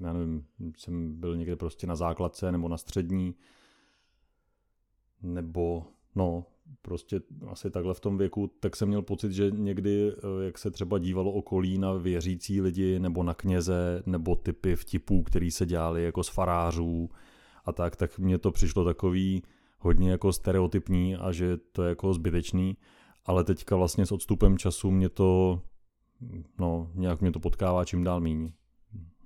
já 0.00 0.12
nevím, 0.12 0.46
jsem 0.78 1.20
byl 1.20 1.36
někde 1.36 1.56
prostě 1.56 1.86
na 1.86 1.96
základce 1.96 2.52
nebo 2.52 2.68
na 2.68 2.76
střední, 2.76 3.34
nebo 5.22 5.86
no, 6.14 6.46
prostě 6.82 7.20
asi 7.46 7.70
takhle 7.70 7.94
v 7.94 8.00
tom 8.00 8.18
věku, 8.18 8.50
tak 8.60 8.76
jsem 8.76 8.88
měl 8.88 9.02
pocit, 9.02 9.32
že 9.32 9.50
někdy, 9.50 10.12
eh, 10.12 10.44
jak 10.44 10.58
se 10.58 10.70
třeba 10.70 10.98
dívalo 10.98 11.32
okolí 11.32 11.78
na 11.78 11.92
věřící 11.92 12.60
lidi, 12.60 12.98
nebo 12.98 13.22
na 13.22 13.34
kněze, 13.34 14.02
nebo 14.06 14.36
typy 14.36 14.76
vtipů, 14.76 15.22
který 15.22 15.50
se 15.50 15.66
dělali 15.66 16.04
jako 16.04 16.22
z 16.22 16.28
farářů 16.28 17.10
a 17.64 17.72
tak, 17.72 17.96
tak 17.96 18.18
mně 18.18 18.38
to 18.38 18.50
přišlo 18.50 18.84
takový 18.84 19.42
hodně 19.78 20.10
jako 20.10 20.32
stereotypní 20.32 21.16
a 21.16 21.32
že 21.32 21.56
to 21.56 21.82
je 21.82 21.88
jako 21.88 22.14
zbytečný, 22.14 22.76
ale 23.26 23.44
teďka 23.44 23.76
vlastně 23.76 24.06
s 24.06 24.12
odstupem 24.12 24.58
času 24.58 24.90
mě 24.90 25.08
to, 25.08 25.60
no, 26.58 26.90
nějak 26.94 27.20
mě 27.20 27.32
to 27.32 27.40
potkává 27.40 27.84
čím 27.84 28.04
dál 28.04 28.20
míň. 28.20 28.52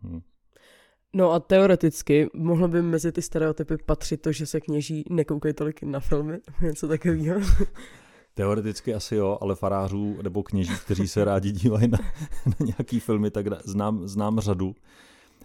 Hm. 0.02 0.20
No 1.14 1.32
a 1.32 1.40
teoreticky 1.40 2.30
mohlo 2.34 2.68
by 2.68 2.82
mezi 2.82 3.12
ty 3.12 3.22
stereotypy 3.22 3.76
patřit 3.76 4.16
to, 4.16 4.32
že 4.32 4.46
se 4.46 4.60
kněží 4.60 5.04
nekoukají 5.10 5.54
tolik 5.54 5.82
na 5.82 6.00
filmy, 6.00 6.38
něco 6.62 6.88
takového. 6.88 7.40
Teoreticky 8.34 8.94
asi 8.94 9.14
jo, 9.14 9.38
ale 9.40 9.54
farářů 9.54 10.18
nebo 10.22 10.42
kněží, 10.42 10.72
kteří 10.84 11.08
se 11.08 11.24
rádi 11.24 11.52
dívají 11.52 11.88
na, 11.88 11.98
na 12.46 12.66
nějaký 12.66 13.00
filmy, 13.00 13.30
tak 13.30 13.46
znám, 13.64 14.08
znám 14.08 14.40
řadu. 14.40 14.74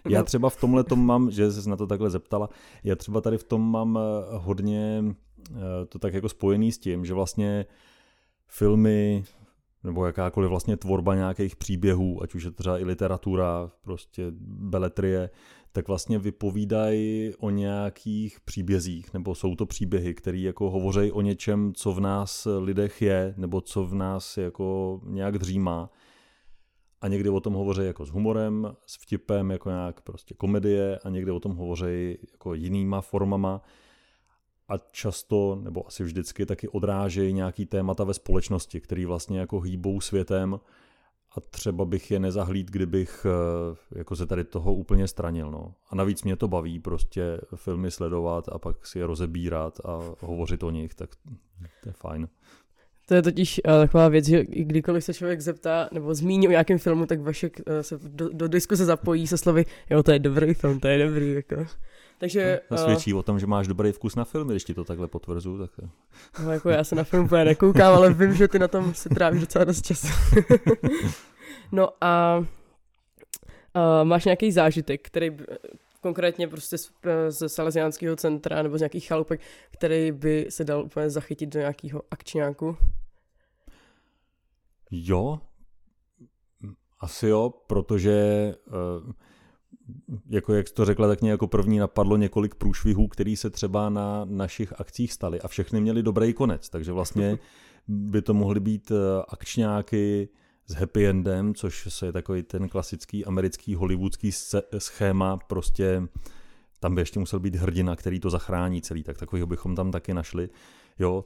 Já 0.08 0.18
no. 0.18 0.24
třeba 0.24 0.50
v 0.50 0.60
tomhle 0.60 0.84
tom 0.84 1.06
mám, 1.06 1.30
že 1.30 1.52
jsi 1.52 1.68
na 1.68 1.76
to 1.76 1.86
takhle 1.86 2.10
zeptala, 2.10 2.48
já 2.84 2.96
třeba 2.96 3.20
tady 3.20 3.38
v 3.38 3.44
tom 3.44 3.70
mám 3.70 3.98
eh, 3.98 4.00
hodně 4.36 5.04
eh, 5.50 5.86
to 5.88 5.98
tak 5.98 6.14
jako 6.14 6.28
spojený 6.28 6.72
s 6.72 6.78
tím, 6.78 7.04
že 7.04 7.14
vlastně 7.14 7.66
filmy 8.56 9.24
nebo 9.84 10.06
jakákoliv 10.06 10.50
vlastně 10.50 10.76
tvorba 10.76 11.14
nějakých 11.14 11.56
příběhů, 11.56 12.22
ať 12.22 12.34
už 12.34 12.44
je 12.44 12.50
to 12.50 12.56
třeba 12.56 12.78
i 12.78 12.84
literatura, 12.84 13.70
prostě 13.82 14.26
beletrie, 14.46 15.30
tak 15.72 15.88
vlastně 15.88 16.18
vypovídají 16.18 17.32
o 17.38 17.50
nějakých 17.50 18.40
příbězích, 18.40 19.14
nebo 19.14 19.34
jsou 19.34 19.54
to 19.56 19.66
příběhy, 19.66 20.14
které 20.14 20.38
jako 20.38 20.70
hovoří 20.70 21.12
o 21.12 21.20
něčem, 21.20 21.72
co 21.74 21.92
v 21.92 22.00
nás 22.00 22.48
lidech 22.58 23.02
je, 23.02 23.34
nebo 23.36 23.60
co 23.60 23.84
v 23.84 23.94
nás 23.94 24.36
jako 24.36 25.00
nějak 25.04 25.38
dřímá. 25.38 25.90
A 27.00 27.08
někdy 27.08 27.28
o 27.28 27.40
tom 27.40 27.54
hovoří 27.54 27.86
jako 27.86 28.04
s 28.04 28.10
humorem, 28.10 28.76
s 28.86 29.02
vtipem, 29.02 29.50
jako 29.50 29.70
nějak 29.70 30.00
prostě 30.00 30.34
komedie, 30.34 30.98
a 30.98 31.08
někdy 31.08 31.30
o 31.30 31.40
tom 31.40 31.56
hovoří 31.56 32.18
jako 32.32 32.54
jinýma 32.54 33.00
formama 33.00 33.62
a 34.68 34.78
často, 34.78 35.58
nebo 35.62 35.86
asi 35.86 36.04
vždycky, 36.04 36.46
taky 36.46 36.68
odrážejí 36.68 37.32
nějaký 37.32 37.66
témata 37.66 38.04
ve 38.04 38.14
společnosti, 38.14 38.80
který 38.80 39.04
vlastně 39.04 39.38
jako 39.38 39.60
hýbou 39.60 40.00
světem 40.00 40.60
a 41.36 41.40
třeba 41.40 41.84
bych 41.84 42.10
je 42.10 42.18
nezahlíd, 42.18 42.70
kdybych 42.70 43.26
eh, 43.26 43.98
jako 43.98 44.16
se 44.16 44.26
tady 44.26 44.44
toho 44.44 44.74
úplně 44.74 45.08
stranil. 45.08 45.50
No. 45.50 45.74
A 45.90 45.94
navíc 45.94 46.22
mě 46.22 46.36
to 46.36 46.48
baví 46.48 46.80
prostě 46.80 47.40
filmy 47.54 47.90
sledovat 47.90 48.48
a 48.48 48.58
pak 48.58 48.86
si 48.86 48.98
je 48.98 49.06
rozebírat 49.06 49.80
a 49.84 50.00
hovořit 50.20 50.62
o 50.62 50.70
nich, 50.70 50.94
tak 50.94 51.10
to 51.82 51.88
je 51.88 51.92
fajn. 51.92 52.28
To 53.06 53.14
je 53.14 53.22
totiž 53.22 53.60
uh, 53.64 53.72
taková 53.72 54.08
věc, 54.08 54.26
že 54.26 54.44
kdykoliv 54.44 55.04
se 55.04 55.14
člověk 55.14 55.40
zeptá 55.40 55.88
nebo 55.92 56.14
zmíní 56.14 56.48
o 56.48 56.50
nějakém 56.50 56.78
filmu, 56.78 57.06
tak 57.06 57.20
Vašek 57.20 57.60
uh, 57.60 57.80
se 57.80 57.98
do, 58.02 58.28
do 58.32 58.48
diskuse 58.48 58.84
zapojí 58.84 59.26
se 59.26 59.38
slovy, 59.38 59.64
jo, 59.90 60.02
to 60.02 60.12
je 60.12 60.18
dobrý 60.18 60.54
film, 60.54 60.80
to 60.80 60.88
je 60.88 61.06
dobrý, 61.06 61.32
jako. 61.32 61.66
Takže, 62.18 62.60
no, 62.70 62.78
svědčí 62.78 63.12
uh, 63.12 63.18
o 63.18 63.22
tom, 63.22 63.38
že 63.38 63.46
máš 63.46 63.68
dobrý 63.68 63.92
vkus 63.92 64.16
na 64.16 64.24
filmy, 64.24 64.52
když 64.52 64.64
ti 64.64 64.74
to 64.74 64.84
takhle 64.84 65.08
potvrzu. 65.08 65.58
Tak... 65.58 65.70
No, 66.44 66.52
jako 66.52 66.70
já 66.70 66.84
se 66.84 66.94
na 66.94 67.04
film 67.04 67.24
úplně 67.24 67.44
nekoukám, 67.44 67.94
ale 67.94 68.14
vím, 68.14 68.34
že 68.34 68.48
ty 68.48 68.58
na 68.58 68.68
tom 68.68 68.94
se 68.94 69.08
trávíš 69.08 69.40
docela 69.40 69.64
dost 69.64 69.86
času. 69.86 70.08
no 71.72 71.88
a 72.00 72.38
uh, 72.38 74.04
máš 74.04 74.24
nějaký 74.24 74.52
zážitek, 74.52 75.00
který 75.06 75.30
konkrétně 76.04 76.48
prostě 76.48 76.78
z, 76.78 76.92
z 77.28 77.48
Salesiánského 77.48 78.16
centra 78.16 78.62
nebo 78.62 78.78
z 78.78 78.80
nějakých 78.80 79.06
chalupek, 79.06 79.40
který 79.70 80.12
by 80.12 80.46
se 80.48 80.64
dal 80.64 80.84
úplně 80.84 81.10
zachytit 81.10 81.48
do 81.48 81.60
nějakého 81.60 82.02
akčňáku? 82.10 82.76
Jo, 84.90 85.40
asi 87.00 87.26
jo, 87.26 87.54
protože 87.66 88.16
uh, 88.66 89.12
jako 90.30 90.54
jak 90.54 90.68
jsi 90.68 90.74
to 90.74 90.84
řekla, 90.84 91.08
tak 91.08 91.22
mě 91.22 91.30
jako 91.30 91.46
první 91.46 91.78
napadlo 91.78 92.16
několik 92.16 92.54
průšvihů, 92.54 93.08
který 93.08 93.36
se 93.36 93.50
třeba 93.50 93.88
na 93.88 94.24
našich 94.24 94.80
akcích 94.80 95.12
staly 95.12 95.40
a 95.40 95.48
všechny 95.48 95.80
měly 95.80 96.02
dobrý 96.02 96.32
konec, 96.32 96.68
takže 96.68 96.92
vlastně 96.92 97.38
by 97.88 98.22
to 98.22 98.34
mohly 98.34 98.60
být 98.60 98.90
eh, 98.90 99.22
akčňáky 99.28 100.28
s 100.66 100.74
happy 100.74 101.06
endem, 101.06 101.54
což 101.54 102.02
je 102.06 102.12
takový 102.12 102.42
ten 102.42 102.68
klasický 102.68 103.24
americký 103.24 103.74
hollywoodský 103.74 104.30
schéma, 104.78 105.36
prostě 105.36 106.02
tam 106.80 106.94
by 106.94 107.00
ještě 107.00 107.20
musel 107.20 107.40
být 107.40 107.54
hrdina, 107.54 107.96
který 107.96 108.20
to 108.20 108.30
zachrání 108.30 108.82
celý, 108.82 109.02
tak 109.02 109.18
takovýho 109.18 109.46
bychom 109.46 109.74
tam 109.76 109.90
taky 109.90 110.14
našli. 110.14 110.48
Jo, 110.98 111.24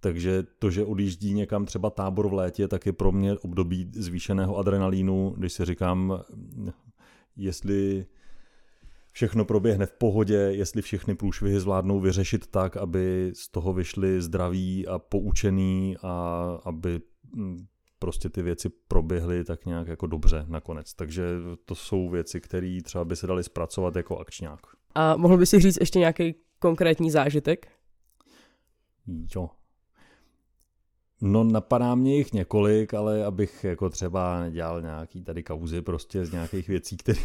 takže 0.00 0.42
to, 0.58 0.70
že 0.70 0.84
odjíždí 0.84 1.34
někam 1.34 1.64
třeba 1.64 1.90
tábor 1.90 2.28
v 2.28 2.32
létě, 2.32 2.68
tak 2.68 2.86
je 2.86 2.92
pro 2.92 3.12
mě 3.12 3.38
období 3.38 3.90
zvýšeného 3.94 4.56
adrenalínu, 4.56 5.34
když 5.36 5.52
si 5.52 5.64
říkám, 5.64 6.22
jestli 7.36 8.06
všechno 9.12 9.44
proběhne 9.44 9.86
v 9.86 9.92
pohodě, 9.92 10.36
jestli 10.36 10.82
všechny 10.82 11.14
průšvihy 11.14 11.60
zvládnou 11.60 12.00
vyřešit 12.00 12.46
tak, 12.46 12.76
aby 12.76 13.32
z 13.34 13.48
toho 13.48 13.72
vyšli 13.72 14.22
zdraví 14.22 14.86
a 14.86 14.98
poučený 14.98 15.96
a 16.02 16.44
aby 16.64 17.00
hm, 17.36 17.66
prostě 18.00 18.28
ty 18.28 18.42
věci 18.42 18.68
proběhly 18.88 19.44
tak 19.44 19.66
nějak 19.66 19.88
jako 19.88 20.06
dobře 20.06 20.44
nakonec. 20.48 20.94
Takže 20.94 21.24
to 21.64 21.74
jsou 21.74 22.08
věci, 22.08 22.40
které 22.40 22.78
třeba 22.84 23.04
by 23.04 23.16
se 23.16 23.26
daly 23.26 23.44
zpracovat 23.44 23.96
jako 23.96 24.18
akčňák. 24.18 24.60
A 24.94 25.16
mohl 25.16 25.36
by 25.36 25.46
si 25.46 25.60
říct 25.60 25.78
ještě 25.80 25.98
nějaký 25.98 26.34
konkrétní 26.58 27.10
zážitek? 27.10 27.68
Jo, 29.34 29.50
No 31.22 31.44
napadá 31.44 31.94
mě 31.94 32.16
jich 32.16 32.32
několik, 32.32 32.94
ale 32.94 33.24
abych 33.24 33.64
jako 33.64 33.90
třeba 33.90 34.40
nedělal 34.40 34.82
nějaký 34.82 35.22
tady 35.22 35.42
kauzy 35.42 35.82
prostě 35.82 36.24
z 36.24 36.32
nějakých 36.32 36.68
věcí, 36.68 36.96
které... 36.96 37.20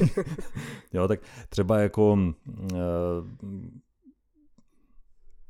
jo, 0.94 1.08
tak 1.08 1.20
třeba 1.50 1.80
jako... 1.80 2.14
Uh, 2.14 2.78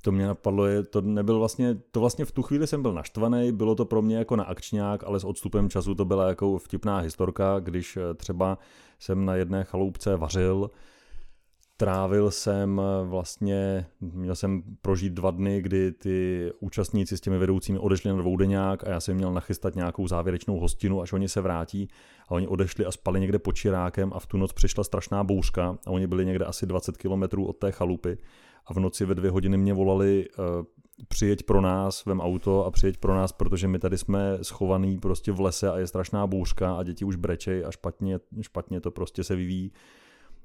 to 0.06 0.12
mě 0.12 0.28
napadlo, 0.28 0.66
je, 0.66 0.84
to 0.84 1.02
nebyl 1.02 1.40
vlastně, 1.40 1.76
to 1.92 2.00
vlastně 2.00 2.26
v 2.26 2.32
tu 2.32 2.42
chvíli 2.42 2.68
jsem 2.68 2.82
byl 2.82 2.94
naštvaný, 2.94 3.52
bylo 3.52 3.76
to 3.76 3.86
pro 3.86 4.02
mě 4.02 4.18
jako 4.18 4.36
na 4.36 4.44
akčňák, 4.44 5.04
ale 5.04 5.20
s 5.20 5.24
odstupem 5.24 5.70
času 5.70 5.96
to 5.96 6.06
byla 6.06 6.28
jako 6.28 6.58
vtipná 6.58 7.00
historka, 7.00 7.60
když 7.60 7.98
eh, 7.98 8.14
třeba 8.14 8.58
jsem 9.00 9.26
na 9.26 9.36
jedné 9.36 9.64
chaloupce 9.64 10.18
vařil, 10.18 10.70
Trávil 11.78 12.32
jsem 12.32 12.82
eh, 12.82 13.08
vlastně, 13.08 13.86
měl 14.00 14.36
jsem 14.36 14.64
prožít 14.82 15.14
dva 15.14 15.32
dny, 15.32 15.62
kdy 15.62 15.92
ty 15.92 16.52
účastníci 16.60 17.18
s 17.18 17.22
těmi 17.22 17.38
vedoucími 17.38 17.80
odešli 17.80 18.10
na 18.10 18.18
dvoudeňák 18.18 18.88
a 18.88 18.90
já 18.90 19.00
jsem 19.00 19.16
měl 19.16 19.34
nachystat 19.34 19.76
nějakou 19.76 20.08
závěrečnou 20.08 20.60
hostinu, 20.60 21.02
až 21.02 21.14
oni 21.14 21.30
se 21.30 21.42
vrátí. 21.42 21.88
A 22.28 22.32
oni 22.32 22.48
odešli 22.48 22.86
a 22.86 22.92
spali 22.92 23.20
někde 23.20 23.40
pod 23.40 23.52
Čirákem 23.52 24.12
a 24.14 24.20
v 24.20 24.28
tu 24.28 24.38
noc 24.38 24.54
přišla 24.54 24.84
strašná 24.84 25.24
bouřka 25.24 25.78
a 25.86 25.90
oni 25.92 26.08
byli 26.08 26.26
někde 26.26 26.46
asi 26.46 26.66
20 26.66 26.98
kilometrů 26.98 27.46
od 27.46 27.58
té 27.58 27.72
chalupy 27.72 28.18
a 28.66 28.74
v 28.74 28.80
noci 28.80 29.06
ve 29.06 29.16
dvě 29.16 29.32
hodiny 29.32 29.58
mě 29.58 29.74
volali 29.74 30.28
uh, 30.30 30.46
přijeď 31.08 31.44
pro 31.44 31.62
nás, 31.62 32.06
vem 32.06 32.22
auto 32.22 32.66
a 32.66 32.72
přijeď 32.72 32.98
pro 32.98 33.16
nás, 33.16 33.32
protože 33.32 33.68
my 33.68 33.80
tady 33.80 33.98
jsme 33.98 34.38
schovaný 34.42 34.98
prostě 34.98 35.32
v 35.32 35.42
lese 35.42 35.72
a 35.72 35.78
je 35.78 35.88
strašná 35.88 36.28
bouřka 36.28 36.76
a 36.76 36.84
děti 36.84 37.06
už 37.06 37.16
brečej 37.16 37.66
a 37.66 37.72
špatně, 37.72 38.20
špatně 38.42 38.82
to 38.82 38.92
prostě 38.92 39.24
se 39.24 39.36
vyvíjí. 39.36 39.72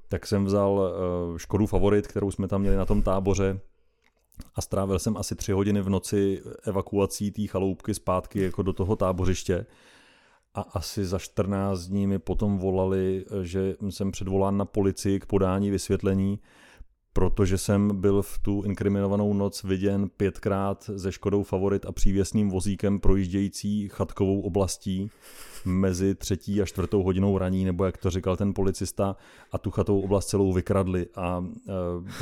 Tak 0.08 0.26
jsem 0.26 0.44
vzal 0.44 0.92
eh, 1.34 1.38
Škodu 1.38 1.66
Favorit, 1.66 2.06
kterou 2.06 2.30
jsme 2.30 2.48
tam 2.48 2.60
měli 2.60 2.76
na 2.76 2.86
tom 2.86 3.02
táboře 3.02 3.60
a 4.54 4.60
strávil 4.60 4.98
jsem 4.98 5.16
asi 5.16 5.34
tři 5.34 5.52
hodiny 5.52 5.80
v 5.80 5.88
noci 5.88 6.42
evakuací 6.64 7.30
té 7.30 7.46
chaloupky 7.46 7.94
zpátky 7.94 8.42
jako 8.42 8.62
do 8.62 8.72
toho 8.72 8.96
tábořiště. 8.96 9.66
A 10.54 10.60
asi 10.60 11.04
za 11.04 11.18
14 11.18 11.80
dní 11.80 12.06
mi 12.06 12.18
potom 12.18 12.58
volali, 12.58 13.24
že 13.42 13.76
jsem 13.90 14.10
předvolán 14.10 14.56
na 14.56 14.64
policii 14.64 15.20
k 15.20 15.26
podání 15.26 15.70
vysvětlení, 15.70 16.38
protože 17.12 17.58
jsem 17.58 18.00
byl 18.00 18.22
v 18.22 18.38
tu 18.38 18.62
inkriminovanou 18.62 19.34
noc 19.34 19.64
viděn 19.64 20.08
pětkrát 20.16 20.90
ze 20.94 21.12
Škodou 21.12 21.42
Favorit 21.42 21.86
a 21.86 21.92
přívěsným 21.92 22.50
vozíkem 22.50 23.00
projíždějící 23.00 23.88
chatkovou 23.88 24.40
oblastí 24.40 25.10
mezi 25.64 26.14
třetí 26.14 26.62
a 26.62 26.64
čtvrtou 26.64 27.02
hodinou 27.02 27.38
raní, 27.38 27.64
nebo 27.64 27.84
jak 27.84 27.96
to 27.96 28.10
říkal 28.10 28.36
ten 28.36 28.54
policista, 28.54 29.16
a 29.52 29.58
tu 29.58 29.70
chatovou 29.70 30.00
oblast 30.00 30.26
celou 30.26 30.52
vykradli 30.52 31.06
a 31.16 31.44
e, 31.68 31.72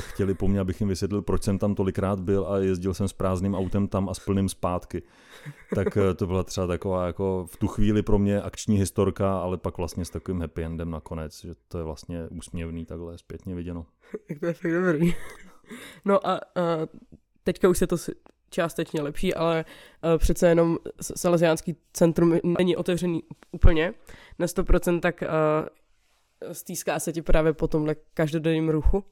chtěli 0.00 0.34
po 0.34 0.48
mně, 0.48 0.60
abych 0.60 0.80
jim 0.80 0.88
vysvětlil, 0.88 1.22
proč 1.22 1.42
jsem 1.42 1.58
tam 1.58 1.74
tolikrát 1.74 2.20
byl 2.20 2.46
a 2.46 2.58
jezdil 2.58 2.94
jsem 2.94 3.08
s 3.08 3.12
prázdným 3.12 3.54
autem 3.54 3.88
tam 3.88 4.08
a 4.08 4.14
s 4.14 4.18
plným 4.18 4.48
zpátky. 4.48 5.02
Tak 5.74 5.96
e, 5.96 6.14
to 6.14 6.26
byla 6.26 6.42
třeba 6.42 6.66
taková 6.66 7.06
jako 7.06 7.46
v 7.50 7.56
tu 7.56 7.68
chvíli 7.68 8.02
pro 8.02 8.18
mě 8.18 8.42
akční 8.42 8.78
historka, 8.78 9.38
ale 9.38 9.56
pak 9.56 9.78
vlastně 9.78 10.04
s 10.04 10.10
takovým 10.10 10.40
happy 10.40 10.64
endem 10.64 10.90
nakonec, 10.90 11.40
že 11.40 11.54
to 11.68 11.78
je 11.78 11.84
vlastně 11.84 12.28
úsměvný 12.28 12.84
takhle 12.84 13.18
zpětně 13.18 13.54
viděno. 13.54 13.86
Jak 14.28 14.40
to 14.40 14.46
je 14.46 14.52
fakt 14.52 14.72
dobrý. 14.72 15.14
No 16.04 16.26
a, 16.26 16.34
a 16.34 16.40
teďka 17.44 17.68
už 17.68 17.78
se 17.78 17.86
to 17.86 17.96
částečně 18.50 19.02
lepší, 19.02 19.34
ale 19.34 19.64
uh, 20.04 20.18
přece 20.18 20.48
jenom 20.48 20.78
Salesiánský 21.00 21.76
centrum 21.92 22.38
není 22.44 22.76
otevřený 22.76 23.22
úplně 23.52 23.94
na 24.38 24.46
100%, 24.46 25.00
tak 25.00 25.22
uh, 25.22 26.52
stýská 26.52 26.98
se 26.98 27.12
ti 27.12 27.22
právě 27.22 27.52
po 27.52 27.68
tomhle 27.68 27.96
každodenním 28.14 28.68
ruchu? 28.68 29.04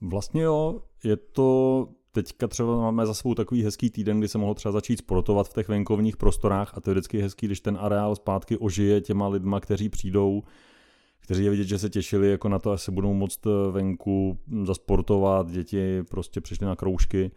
Vlastně 0.00 0.42
jo, 0.42 0.82
je 1.04 1.16
to 1.16 1.88
teďka 2.12 2.48
třeba 2.48 2.76
máme 2.76 3.06
za 3.06 3.14
svou 3.14 3.34
takový 3.34 3.62
hezký 3.62 3.90
týden, 3.90 4.18
kdy 4.18 4.28
se 4.28 4.38
mohlo 4.38 4.54
třeba 4.54 4.72
začít 4.72 4.98
sportovat 4.98 5.48
v 5.48 5.54
těch 5.54 5.68
venkovních 5.68 6.16
prostorách 6.16 6.72
a 6.76 6.80
to 6.80 6.90
je 6.90 6.94
vždycky 6.94 7.18
hezký, 7.22 7.46
když 7.46 7.60
ten 7.60 7.78
areál 7.80 8.16
zpátky 8.16 8.56
ožije 8.56 9.00
těma 9.00 9.28
lidma, 9.28 9.60
kteří 9.60 9.88
přijdou, 9.88 10.42
kteří 11.26 11.44
je 11.44 11.50
vidět, 11.50 11.64
že 11.64 11.78
se 11.78 11.90
těšili 11.90 12.30
jako 12.30 12.48
na 12.48 12.58
to, 12.58 12.70
až 12.70 12.82
se 12.82 12.92
budou 12.92 13.14
moct 13.14 13.46
venku 13.70 14.38
zasportovat, 14.62 15.50
děti 15.50 16.02
prostě 16.02 16.40
přišly 16.40 16.66
na 16.66 16.76
kroužky 16.76 17.30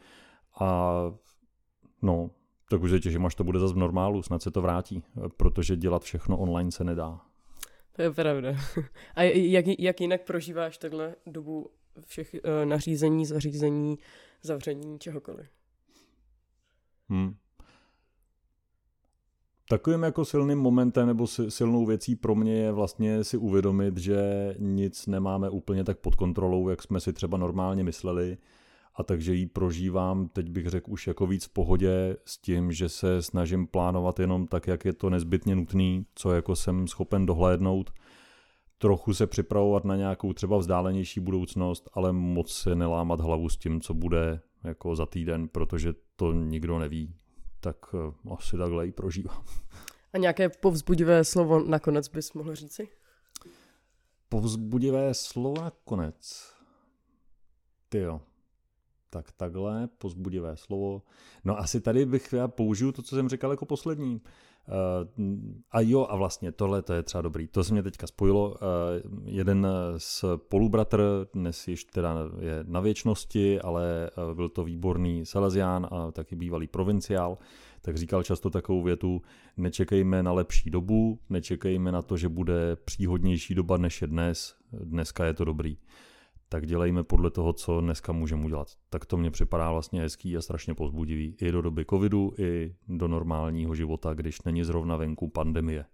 a 0.59 0.93
no, 2.01 2.31
tak 2.69 2.81
už 2.81 2.89
se 2.89 2.99
těším, 2.99 3.25
až 3.25 3.35
to 3.35 3.43
bude 3.43 3.59
zase 3.59 3.73
v 3.73 3.77
normálu, 3.77 4.23
snad 4.23 4.41
se 4.41 4.51
to 4.51 4.61
vrátí, 4.61 5.03
protože 5.37 5.75
dělat 5.75 6.03
všechno 6.03 6.37
online 6.37 6.71
se 6.71 6.83
nedá. 6.83 7.21
To 7.95 8.01
je 8.01 8.11
pravda. 8.11 8.49
A 9.15 9.21
jak, 9.23 9.65
jak 9.79 10.01
jinak 10.01 10.21
prožíváš 10.21 10.77
takhle 10.77 11.15
dobu 11.25 11.69
všech 12.05 12.33
uh, 12.33 12.69
nařízení, 12.69 13.25
zařízení, 13.25 13.97
zavření, 14.43 14.99
čehokoliv? 14.99 15.47
Hmm. 17.09 17.35
Takovým 19.71 20.03
jako 20.03 20.25
silným 20.25 20.59
momentem 20.59 21.07
nebo 21.07 21.27
silnou 21.27 21.85
věcí 21.85 22.15
pro 22.15 22.35
mě 22.35 22.53
je 22.53 22.71
vlastně 22.71 23.23
si 23.23 23.37
uvědomit, 23.37 23.97
že 23.97 24.19
nic 24.59 25.07
nemáme 25.07 25.49
úplně 25.49 25.83
tak 25.83 25.99
pod 25.99 26.15
kontrolou, 26.15 26.69
jak 26.69 26.83
jsme 26.83 26.99
si 26.99 27.13
třeba 27.13 27.37
normálně 27.37 27.83
mysleli 27.83 28.37
a 28.95 29.03
takže 29.03 29.33
ji 29.33 29.45
prožívám, 29.45 30.27
teď 30.27 30.49
bych 30.49 30.67
řekl, 30.67 30.91
už 30.91 31.07
jako 31.07 31.27
víc 31.27 31.45
v 31.45 31.53
pohodě 31.53 32.17
s 32.25 32.37
tím, 32.37 32.71
že 32.71 32.89
se 32.89 33.21
snažím 33.21 33.67
plánovat 33.67 34.19
jenom 34.19 34.47
tak, 34.47 34.67
jak 34.67 34.85
je 34.85 34.93
to 34.93 35.09
nezbytně 35.09 35.55
nutný, 35.55 36.05
co 36.15 36.33
jako 36.33 36.55
jsem 36.55 36.87
schopen 36.87 37.25
dohlédnout, 37.25 37.91
trochu 38.77 39.13
se 39.13 39.27
připravovat 39.27 39.85
na 39.85 39.95
nějakou 39.95 40.33
třeba 40.33 40.57
vzdálenější 40.57 41.19
budoucnost, 41.19 41.89
ale 41.93 42.13
moc 42.13 42.53
se 42.53 42.75
nelámat 42.75 43.19
hlavu 43.19 43.49
s 43.49 43.57
tím, 43.57 43.81
co 43.81 43.93
bude 43.93 44.41
jako 44.63 44.95
za 44.95 45.05
týden, 45.05 45.47
protože 45.47 45.93
to 46.15 46.33
nikdo 46.33 46.79
neví. 46.79 47.13
Tak 47.59 47.77
eh, 47.93 48.33
asi 48.37 48.57
takhle 48.57 48.85
ji 48.85 48.91
prožívám. 48.91 49.45
A 50.13 50.17
nějaké 50.17 50.49
povzbudivé 50.49 51.23
slovo 51.23 51.59
nakonec 51.59 52.07
bys 52.07 52.33
mohl 52.33 52.55
říci? 52.55 52.87
Povzbudivé 54.29 55.13
slovo 55.13 55.61
nakonec. 55.61 56.53
Ty 57.89 57.97
jo 57.97 58.21
tak 59.09 59.31
takhle, 59.31 59.87
pozbudivé 59.97 60.57
slovo. 60.57 61.01
No 61.43 61.57
asi 61.57 61.81
tady 61.81 62.05
bych 62.05 62.33
já 62.33 62.47
použiju 62.47 62.91
to, 62.91 63.01
co 63.01 63.15
jsem 63.15 63.29
říkal 63.29 63.51
jako 63.51 63.65
poslední. 63.65 64.21
Uh, 64.69 65.25
a 65.71 65.81
jo, 65.81 66.07
a 66.09 66.15
vlastně 66.15 66.51
tohle 66.51 66.81
to 66.81 66.93
je 66.93 67.03
třeba 67.03 67.21
dobrý. 67.21 67.47
To 67.47 67.63
se 67.63 67.73
mě 67.73 67.83
teďka 67.83 68.07
spojilo. 68.07 68.49
Uh, 68.49 68.57
jeden 69.25 69.67
z 69.97 70.25
polubratr, 70.37 71.27
dnes 71.33 71.67
již 71.67 71.83
teda 71.83 72.15
je 72.39 72.63
na 72.67 72.79
věčnosti, 72.79 73.61
ale 73.61 74.09
uh, 74.27 74.35
byl 74.35 74.49
to 74.49 74.63
výborný 74.63 75.25
Salesián 75.25 75.87
a 75.91 76.11
taky 76.11 76.35
bývalý 76.35 76.67
provinciál, 76.67 77.37
tak 77.81 77.97
říkal 77.97 78.23
často 78.23 78.49
takovou 78.49 78.83
větu, 78.83 79.21
nečekejme 79.57 80.23
na 80.23 80.31
lepší 80.31 80.69
dobu, 80.69 81.19
nečekejme 81.29 81.91
na 81.91 82.01
to, 82.01 82.17
že 82.17 82.29
bude 82.29 82.75
příhodnější 82.75 83.55
doba 83.55 83.77
než 83.77 84.01
je 84.01 84.07
dnes, 84.07 84.55
dneska 84.71 85.25
je 85.25 85.33
to 85.33 85.45
dobrý 85.45 85.77
tak 86.49 86.65
dělejme 86.65 87.03
podle 87.03 87.31
toho, 87.31 87.53
co 87.53 87.81
dneska 87.81 88.11
můžeme 88.11 88.45
udělat. 88.45 88.67
Tak 88.89 89.05
to 89.05 89.17
mně 89.17 89.31
připadá 89.31 89.71
vlastně 89.71 90.01
hezký 90.01 90.37
a 90.37 90.41
strašně 90.41 90.73
pozbudivý. 90.73 91.35
I 91.41 91.51
do 91.51 91.61
doby 91.61 91.85
covidu, 91.89 92.33
i 92.37 92.75
do 92.87 93.07
normálního 93.07 93.75
života, 93.75 94.13
když 94.13 94.41
není 94.41 94.63
zrovna 94.63 94.95
venku 94.95 95.27
pandemie. 95.27 95.85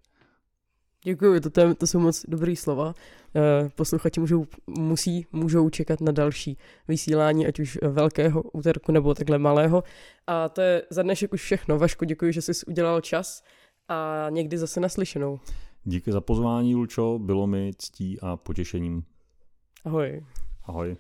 Děkuji, 1.03 1.39
to, 1.39 1.49
to, 1.49 1.75
to 1.75 1.87
jsou 1.87 1.99
moc 1.99 2.25
dobrý 2.27 2.55
slova. 2.55 2.93
Eh, 3.35 3.69
posluchači 3.75 4.19
můžou, 4.19 4.45
musí, 4.67 5.25
můžou 5.31 5.69
čekat 5.69 6.01
na 6.01 6.11
další 6.11 6.57
vysílání, 6.87 7.47
ať 7.47 7.59
už 7.59 7.79
velkého 7.81 8.43
úterku 8.43 8.91
nebo 8.91 9.13
takhle 9.13 9.37
malého. 9.37 9.83
A 10.27 10.49
to 10.49 10.61
je 10.61 10.83
za 10.89 11.03
dnešek 11.03 11.33
už 11.33 11.41
všechno. 11.41 11.79
Vaško, 11.79 12.05
děkuji, 12.05 12.33
že 12.33 12.41
jsi 12.41 12.51
udělal 12.67 13.01
čas 13.01 13.43
a 13.87 14.27
někdy 14.29 14.57
zase 14.57 14.79
naslyšenou. 14.79 15.39
Díky 15.83 16.11
za 16.11 16.21
pozvání, 16.21 16.75
Lučo, 16.75 17.19
bylo 17.19 17.47
mi 17.47 17.71
ctí 17.77 18.19
a 18.21 18.37
potěšením. 18.37 19.03
Ahoj. 19.85 20.23
Ahoj. 20.67 20.97